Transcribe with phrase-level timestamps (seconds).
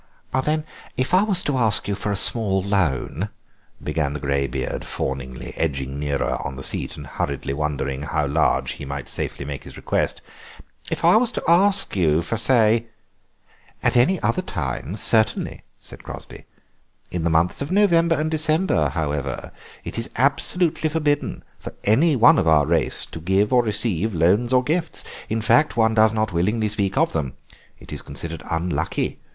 [0.45, 0.65] "Then
[0.97, 3.29] if I was to ask you for a small loan—"
[3.83, 8.83] began the greybeard fawningly, edging nearer on the seat and hurriedly wondering how large he
[8.85, 10.19] might safely make his request,
[10.89, 12.87] "if I was to ask you for, say—"
[13.83, 16.45] "At any other time, certainly," said Crosby;
[17.11, 19.51] "in the months of November and December, however,
[19.83, 24.63] it is absolutely forbidden for anyone of our race to give or receive loans or
[24.63, 27.37] gifts; in fact, one does not willingly speak of them.
[27.79, 29.19] It is considered unlucky.